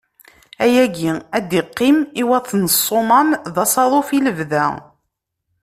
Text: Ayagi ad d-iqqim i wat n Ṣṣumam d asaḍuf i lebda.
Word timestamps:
Ayagi 0.63 1.11
ad 1.37 1.43
d-iqqim 1.49 1.97
i 2.21 2.23
wat 2.27 2.51
n 2.61 2.63
Ṣṣumam 2.77 3.29
d 3.53 3.55
asaḍuf 3.63 4.09
i 4.17 4.19
lebda. 4.25 4.67